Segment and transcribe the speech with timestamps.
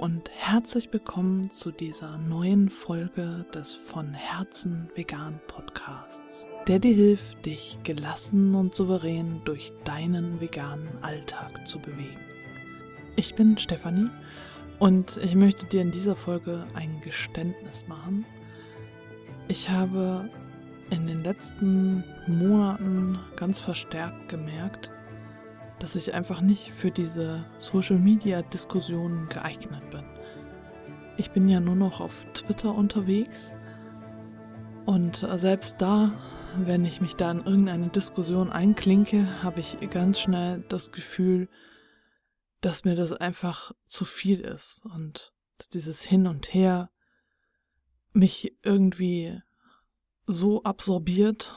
[0.00, 7.44] und herzlich willkommen zu dieser neuen Folge des von Herzen vegan Podcasts, der dir hilft,
[7.44, 12.16] dich gelassen und souverän durch deinen veganen Alltag zu bewegen.
[13.16, 14.08] Ich bin Stefanie
[14.78, 18.24] und ich möchte dir in dieser Folge ein Geständnis machen.
[19.48, 20.30] Ich habe
[20.88, 24.90] in den letzten Monaten ganz verstärkt gemerkt,
[25.80, 30.04] dass ich einfach nicht für diese Social-Media-Diskussionen geeignet bin.
[31.16, 33.56] Ich bin ja nur noch auf Twitter unterwegs
[34.86, 36.12] und selbst da,
[36.56, 41.48] wenn ich mich da in irgendeine Diskussion einklinke, habe ich ganz schnell das Gefühl,
[42.60, 46.90] dass mir das einfach zu viel ist und dass dieses Hin und Her
[48.12, 49.40] mich irgendwie
[50.26, 51.54] so absorbiert,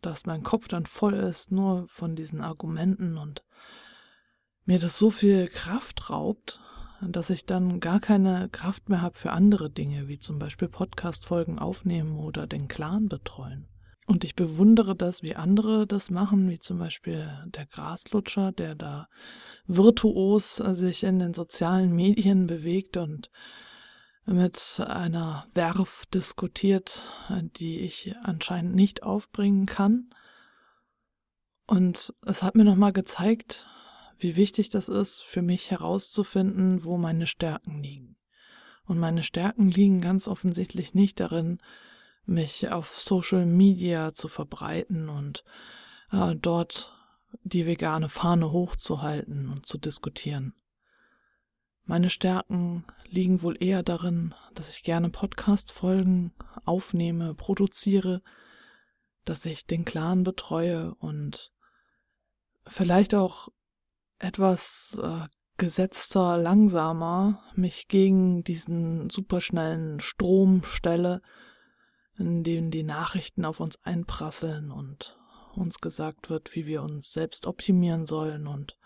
[0.00, 3.44] dass mein Kopf dann voll ist nur von diesen Argumenten und
[4.64, 6.60] mir das so viel Kraft raubt,
[7.00, 11.58] dass ich dann gar keine Kraft mehr habe für andere Dinge, wie zum Beispiel Podcast-Folgen
[11.58, 13.68] aufnehmen oder den Clan betreuen.
[14.06, 19.08] Und ich bewundere das, wie andere das machen, wie zum Beispiel der Graslutscher, der da
[19.66, 23.30] virtuos sich in den sozialen Medien bewegt und
[24.26, 27.04] mit einer Werf diskutiert,
[27.58, 30.10] die ich anscheinend nicht aufbringen kann.
[31.66, 33.68] Und es hat mir nochmal gezeigt,
[34.18, 38.16] wie wichtig das ist, für mich herauszufinden, wo meine Stärken liegen.
[38.86, 41.58] Und meine Stärken liegen ganz offensichtlich nicht darin,
[42.26, 45.44] mich auf Social Media zu verbreiten und
[46.10, 46.92] äh, dort
[47.42, 50.54] die vegane Fahne hochzuhalten und zu diskutieren.
[51.84, 56.32] Meine Stärken liegen wohl eher darin, dass ich gerne Podcast-Folgen
[56.64, 58.22] aufnehme, produziere,
[59.26, 61.52] dass ich den Clan betreue und
[62.66, 63.48] vielleicht auch
[64.24, 71.22] etwas äh, gesetzter, langsamer mich gegen diesen superschnellen Strom stelle,
[72.18, 75.18] in dem die Nachrichten auf uns einprasseln und
[75.54, 78.76] uns gesagt wird, wie wir uns selbst optimieren sollen und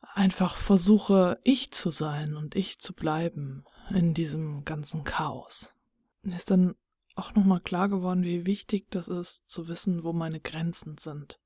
[0.00, 5.74] einfach versuche, ich zu sein und ich zu bleiben in diesem ganzen Chaos.
[6.22, 6.76] Mir ist dann
[7.14, 11.38] auch nochmal klar geworden, wie wichtig das ist, zu wissen, wo meine Grenzen sind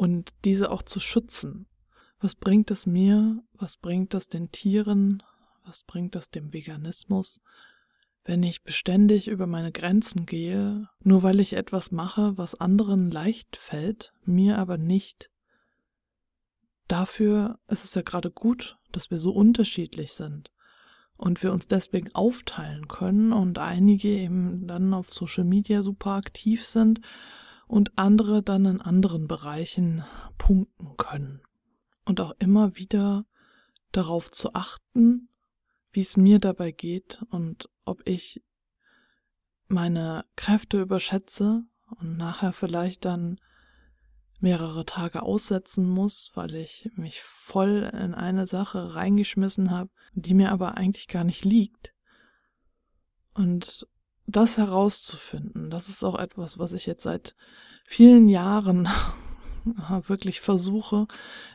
[0.00, 1.66] und diese auch zu schützen.
[2.20, 3.42] Was bringt es mir?
[3.52, 5.22] Was bringt das den Tieren?
[5.66, 7.42] Was bringt das dem Veganismus?
[8.24, 13.58] Wenn ich beständig über meine Grenzen gehe, nur weil ich etwas mache, was anderen leicht
[13.58, 15.28] fällt, mir aber nicht.
[16.88, 20.50] Dafür ist es ja gerade gut, dass wir so unterschiedlich sind
[21.18, 26.64] und wir uns deswegen aufteilen können und einige eben dann auf Social Media super aktiv
[26.64, 27.02] sind
[27.70, 30.02] und andere dann in anderen Bereichen
[30.38, 31.40] punkten können.
[32.04, 33.26] Und auch immer wieder
[33.92, 35.28] darauf zu achten,
[35.92, 38.42] wie es mir dabei geht und ob ich
[39.68, 41.62] meine Kräfte überschätze
[42.00, 43.40] und nachher vielleicht dann
[44.40, 50.50] mehrere Tage aussetzen muss, weil ich mich voll in eine Sache reingeschmissen habe, die mir
[50.50, 51.94] aber eigentlich gar nicht liegt.
[53.32, 53.86] Und
[54.30, 57.36] das herauszufinden, das ist auch etwas, was ich jetzt seit
[57.84, 58.88] vielen Jahren
[60.06, 61.06] wirklich versuche,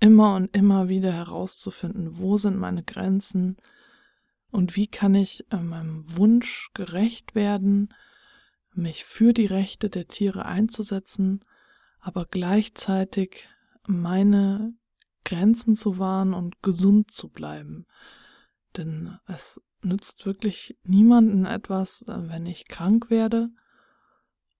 [0.00, 3.56] immer und immer wieder herauszufinden, wo sind meine Grenzen
[4.50, 7.94] und wie kann ich äh, meinem Wunsch gerecht werden,
[8.72, 11.44] mich für die Rechte der Tiere einzusetzen,
[12.00, 13.48] aber gleichzeitig
[13.86, 14.74] meine
[15.24, 17.86] Grenzen zu wahren und gesund zu bleiben.
[18.76, 23.50] Denn es nützt wirklich niemanden etwas, äh, wenn ich krank werde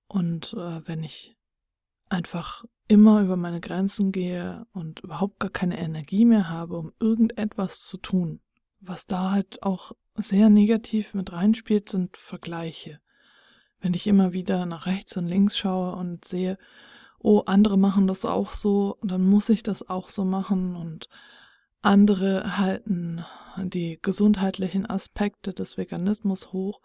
[0.06, 1.36] und äh, wenn ich
[2.08, 7.86] einfach immer über meine Grenzen gehe und überhaupt gar keine Energie mehr habe, um irgendetwas
[7.86, 8.40] zu tun.
[8.80, 13.00] Was da halt auch sehr negativ mit reinspielt, sind Vergleiche.
[13.80, 16.58] Wenn ich immer wieder nach rechts und links schaue und sehe,
[17.18, 21.08] oh, andere machen das auch so, dann muss ich das auch so machen und
[21.80, 23.24] andere halten
[23.56, 26.80] die gesundheitlichen Aspekte des Veganismus hoch.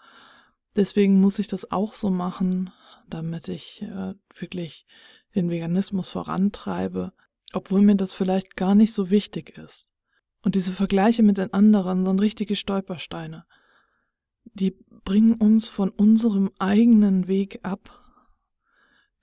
[0.76, 2.72] Deswegen muss ich das auch so machen,
[3.08, 4.86] damit ich äh, wirklich
[5.36, 7.14] den Veganismus vorantreibe,
[7.54, 9.88] obwohl mir das vielleicht gar nicht so wichtig ist.
[10.42, 13.46] Und diese Vergleiche mit den anderen sind richtige Stolpersteine.
[14.46, 18.03] Die bringen uns von unserem eigenen Weg ab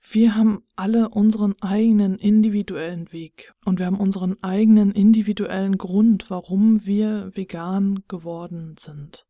[0.09, 6.85] wir haben alle unseren eigenen individuellen Weg und wir haben unseren eigenen individuellen Grund, warum
[6.85, 9.27] wir vegan geworden sind.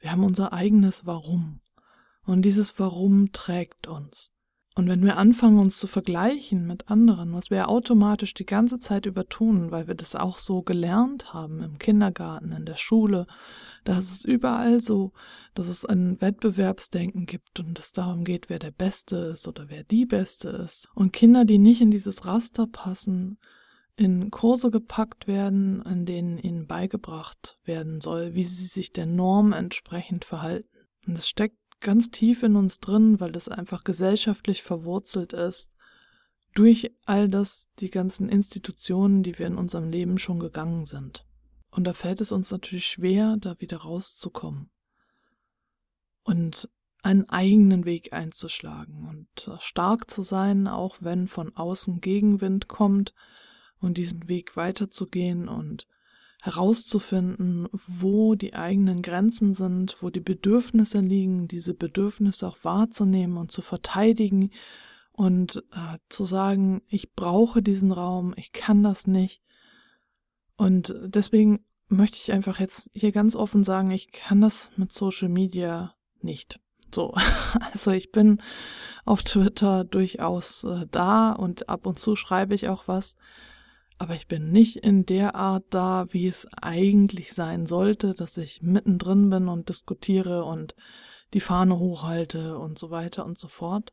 [0.00, 1.60] Wir haben unser eigenes Warum
[2.24, 4.32] und dieses Warum trägt uns.
[4.80, 8.78] Und wenn wir anfangen, uns zu vergleichen mit anderen, was wir ja automatisch die ganze
[8.78, 13.26] Zeit übertun, weil wir das auch so gelernt haben im Kindergarten, in der Schule,
[13.84, 15.12] da ist es überall so,
[15.52, 19.84] dass es ein Wettbewerbsdenken gibt und es darum geht, wer der Beste ist oder wer
[19.84, 20.88] die Beste ist.
[20.94, 23.36] Und Kinder, die nicht in dieses Raster passen,
[23.96, 29.52] in Kurse gepackt werden, in denen ihnen beigebracht werden soll, wie sie sich der Norm
[29.52, 30.70] entsprechend verhalten.
[31.06, 35.72] Und es steckt ganz tief in uns drin, weil das einfach gesellschaftlich verwurzelt ist,
[36.54, 41.26] durch all das, die ganzen Institutionen, die wir in unserem Leben schon gegangen sind.
[41.70, 44.70] Und da fällt es uns natürlich schwer, da wieder rauszukommen
[46.24, 46.68] und
[47.02, 53.14] einen eigenen Weg einzuschlagen und stark zu sein, auch wenn von außen Gegenwind kommt
[53.80, 55.86] und diesen Weg weiterzugehen und
[56.42, 63.52] herauszufinden, wo die eigenen Grenzen sind, wo die Bedürfnisse liegen, diese Bedürfnisse auch wahrzunehmen und
[63.52, 64.50] zu verteidigen
[65.12, 69.42] und äh, zu sagen, ich brauche diesen Raum, ich kann das nicht.
[70.56, 75.28] Und deswegen möchte ich einfach jetzt hier ganz offen sagen, ich kann das mit Social
[75.28, 76.60] Media nicht.
[76.94, 77.14] So,
[77.72, 78.40] also ich bin
[79.04, 83.16] auf Twitter durchaus äh, da und ab und zu schreibe ich auch was
[84.00, 88.62] aber ich bin nicht in der Art da, wie es eigentlich sein sollte, dass ich
[88.62, 90.74] mittendrin bin und diskutiere und
[91.34, 93.92] die Fahne hochhalte und so weiter und so fort.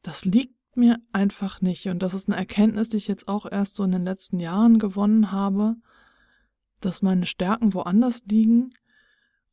[0.00, 3.76] Das liegt mir einfach nicht und das ist eine Erkenntnis, die ich jetzt auch erst
[3.76, 5.74] so in den letzten Jahren gewonnen habe,
[6.80, 8.70] dass meine Stärken woanders liegen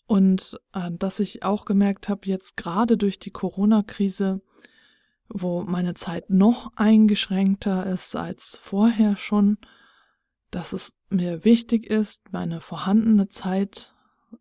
[0.06, 4.40] und äh, dass ich auch gemerkt habe, jetzt gerade durch die Corona-Krise,
[5.34, 9.58] wo meine Zeit noch eingeschränkter ist als vorher schon,
[10.50, 13.96] dass es mir wichtig ist, meine vorhandene Zeit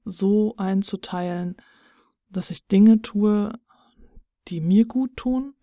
[0.05, 1.57] so einzuteilen,
[2.29, 3.53] dass ich Dinge tue,
[4.49, 5.55] die mir gut tun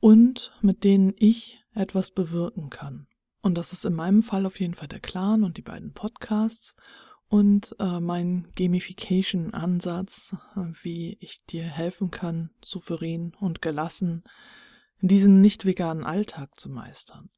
[0.00, 3.06] und mit denen ich etwas bewirken kann.
[3.42, 6.76] Und das ist in meinem Fall auf jeden Fall der Clan und die beiden Podcasts
[7.30, 10.36] und äh, mein Gamification-Ansatz,
[10.82, 14.24] wie ich dir helfen kann, souverän und gelassen
[15.00, 17.30] diesen nicht veganen Alltag zu meistern.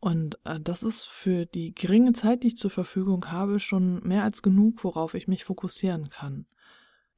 [0.00, 4.24] Und äh, das ist für die geringe Zeit, die ich zur Verfügung habe, schon mehr
[4.24, 6.46] als genug, worauf ich mich fokussieren kann.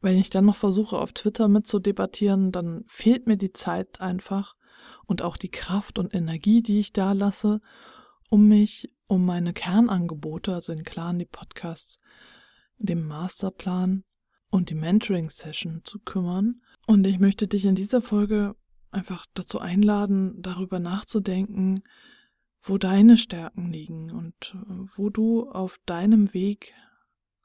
[0.01, 4.57] Wenn ich dann noch versuche, auf Twitter mitzudebattieren, dann fehlt mir die Zeit einfach
[5.07, 7.61] und auch die Kraft und Energie, die ich da lasse,
[8.31, 11.99] um mich um meine Kernangebote, also in Clan die Podcasts,
[12.79, 14.05] dem Masterplan
[14.51, 16.63] und die Mentoring-Session zu kümmern.
[16.87, 18.57] Und ich möchte dich in dieser Folge
[18.91, 21.83] einfach dazu einladen, darüber nachzudenken,
[22.63, 26.73] wo deine Stärken liegen und äh, wo du auf deinem Weg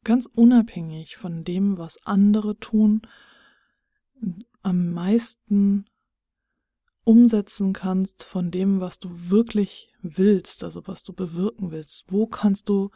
[0.04, 3.02] ganz unabhängig von dem, was andere tun,
[4.62, 5.86] am meisten
[7.06, 12.04] umsetzen kannst von dem, was du wirklich willst, also was du bewirken willst.
[12.07, 12.90] Wo kannst du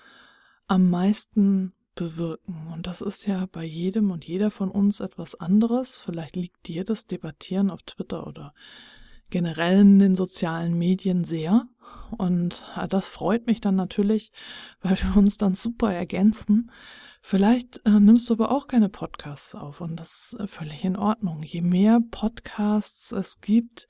[0.67, 2.67] am meisten bewirken?
[2.73, 5.97] Und das ist ja bei jedem und jeder von uns etwas anderes.
[5.97, 8.53] Vielleicht liegt dir das Debattieren auf Twitter oder
[9.29, 11.67] generell in den sozialen Medien sehr.
[12.17, 14.31] Und das freut mich dann natürlich,
[14.81, 16.71] weil wir uns dann super ergänzen.
[17.21, 20.95] Vielleicht äh, nimmst du aber auch keine Podcasts auf und das ist äh, völlig in
[20.95, 21.43] Ordnung.
[21.43, 23.87] Je mehr Podcasts es gibt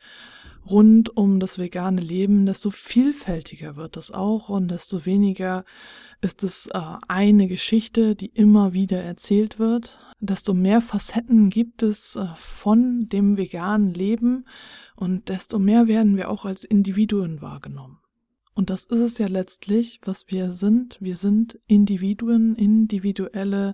[0.69, 5.63] rund um das vegane Leben, desto vielfältiger wird es auch und desto weniger
[6.21, 10.00] ist es äh, eine Geschichte, die immer wieder erzählt wird.
[10.19, 14.45] Desto mehr Facetten gibt es äh, von dem veganen Leben
[14.95, 17.98] und desto mehr werden wir auch als Individuen wahrgenommen.
[18.59, 20.97] Und das ist es ja letztlich, was wir sind.
[20.99, 23.73] Wir sind Individuen, individuelle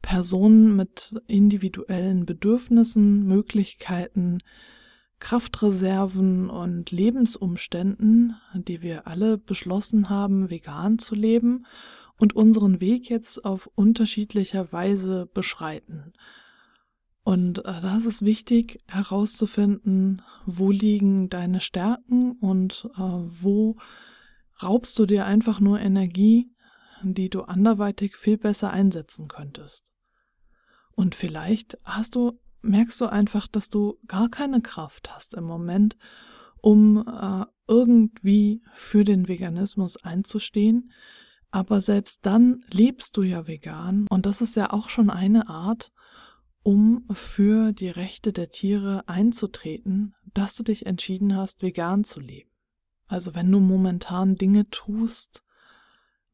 [0.00, 4.38] Personen mit individuellen Bedürfnissen, Möglichkeiten,
[5.18, 11.66] Kraftreserven und Lebensumständen, die wir alle beschlossen haben, vegan zu leben
[12.16, 16.14] und unseren Weg jetzt auf unterschiedlicher Weise beschreiten.
[17.22, 23.76] Und äh, da ist es wichtig herauszufinden, wo liegen deine Stärken und äh, wo
[24.62, 26.50] raubst du dir einfach nur Energie,
[27.02, 29.92] die du anderweitig viel besser einsetzen könntest.
[30.94, 35.96] Und vielleicht hast du, merkst du einfach, dass du gar keine Kraft hast im Moment,
[36.60, 40.92] um äh, irgendwie für den Veganismus einzustehen.
[41.50, 45.92] Aber selbst dann lebst du ja vegan und das ist ja auch schon eine Art,
[46.62, 52.51] um für die Rechte der Tiere einzutreten, dass du dich entschieden hast, vegan zu leben.
[53.06, 55.44] Also wenn du momentan Dinge tust,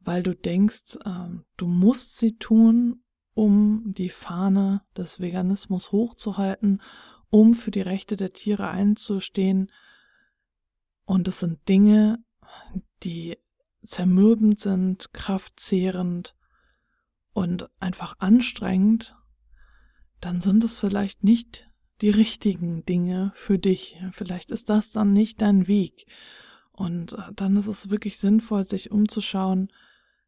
[0.01, 3.03] weil du denkst, äh, du musst sie tun,
[3.35, 6.83] um die Fahne des Veganismus hochzuhalten,
[7.31, 9.71] um für die Rechte der Tiere einzustehen.
[11.05, 12.19] Und es sind Dinge,
[13.03, 13.39] die
[13.83, 16.35] zermürbend sind, kraftzehrend
[17.33, 19.17] und einfach anstrengend,
[20.21, 21.71] dann sind es vielleicht nicht
[22.01, 23.99] die richtigen Dinge für dich.
[24.11, 26.07] Vielleicht ist das dann nicht dein Weg.
[26.79, 29.73] Und äh, dann ist es wirklich sinnvoll, sich umzuschauen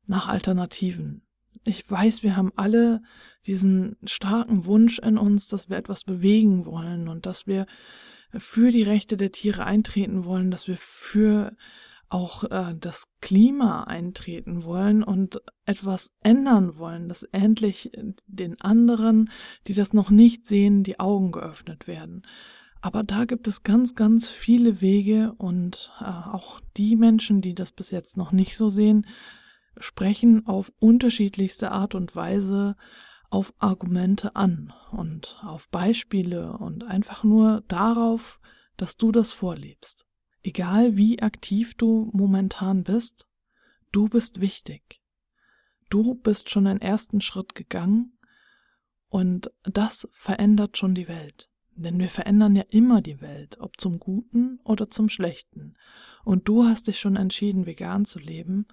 [0.07, 1.23] nach Alternativen.
[1.65, 3.03] Ich weiß, wir haben alle
[3.47, 7.67] diesen starken Wunsch in uns, dass wir etwas bewegen wollen und dass wir
[8.37, 11.57] für die Rechte der Tiere eintreten wollen, dass wir für
[12.09, 17.93] auch äh, das Klima eintreten wollen und etwas ändern wollen, dass endlich
[18.27, 19.31] den anderen,
[19.69, 22.23] die das noch nicht sehen, die Augen geöffnet werden.
[22.83, 27.73] Aber da gibt es ganz, ganz viele Wege und äh, auch die Menschen, die das
[27.73, 29.07] bis jetzt noch nicht so sehen,
[29.77, 32.77] sprechen auf unterschiedlichste Art und Weise
[33.29, 38.41] auf Argumente an und auf Beispiele und einfach nur darauf,
[38.77, 40.07] dass du das vorlebst.
[40.43, 43.27] Egal wie aktiv du momentan bist,
[43.93, 45.03] du bist wichtig.
[45.91, 48.19] Du bist schon einen ersten Schritt gegangen
[49.09, 51.50] und das verändert schon die Welt.
[51.81, 55.77] Denn wir verändern ja immer die Welt, ob zum Guten oder zum Schlechten.
[56.25, 58.67] Und du hast dich schon entschieden, vegan zu leben.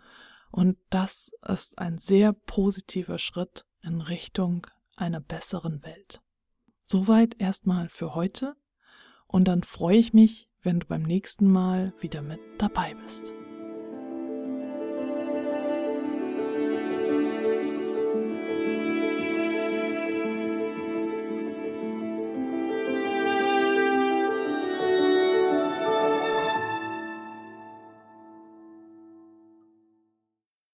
[0.51, 6.21] Und das ist ein sehr positiver Schritt in Richtung einer besseren Welt.
[6.83, 8.55] Soweit erstmal für heute.
[9.25, 13.33] Und dann freue ich mich, wenn du beim nächsten Mal wieder mit dabei bist.